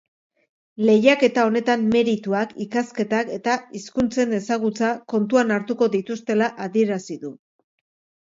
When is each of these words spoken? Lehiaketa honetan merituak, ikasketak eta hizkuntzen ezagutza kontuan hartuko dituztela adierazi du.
Lehiaketa 0.87 1.41
honetan 1.49 1.83
merituak, 1.95 2.55
ikasketak 2.65 3.29
eta 3.35 3.57
hizkuntzen 3.79 4.33
ezagutza 4.39 4.89
kontuan 5.15 5.53
hartuko 5.57 5.91
dituztela 5.99 6.49
adierazi 6.65 7.19
du. 7.27 7.33